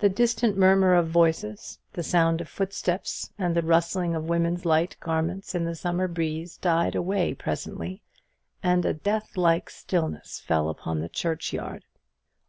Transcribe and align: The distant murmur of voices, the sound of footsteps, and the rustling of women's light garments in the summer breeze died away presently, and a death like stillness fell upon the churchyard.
The 0.00 0.08
distant 0.08 0.56
murmur 0.56 0.94
of 0.94 1.06
voices, 1.08 1.78
the 1.92 2.02
sound 2.02 2.40
of 2.40 2.48
footsteps, 2.48 3.30
and 3.38 3.54
the 3.54 3.62
rustling 3.62 4.12
of 4.12 4.28
women's 4.28 4.64
light 4.64 4.96
garments 4.98 5.54
in 5.54 5.64
the 5.64 5.76
summer 5.76 6.08
breeze 6.08 6.56
died 6.56 6.96
away 6.96 7.32
presently, 7.32 8.02
and 8.60 8.84
a 8.84 8.92
death 8.92 9.36
like 9.36 9.70
stillness 9.70 10.40
fell 10.40 10.68
upon 10.68 10.98
the 10.98 11.08
churchyard. 11.08 11.84